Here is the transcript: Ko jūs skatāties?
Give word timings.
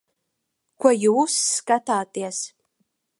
Ko 0.85 0.93
jūs 0.95 1.37
skatāties? 1.41 2.41